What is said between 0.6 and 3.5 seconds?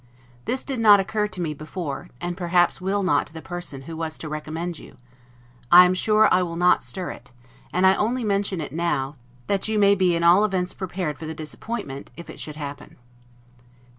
did not occur to me before, and perhaps will not to the